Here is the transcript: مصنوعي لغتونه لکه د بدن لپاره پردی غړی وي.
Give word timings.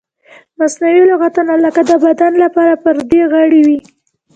مصنوعي 0.59 1.01
لغتونه 1.11 1.53
لکه 1.65 1.81
د 1.89 1.91
بدن 2.05 2.33
لپاره 2.43 2.73
پردی 2.83 3.21
غړی 3.33 3.61
وي. 3.67 3.79